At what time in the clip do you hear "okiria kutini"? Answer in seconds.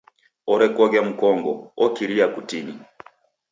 1.85-2.73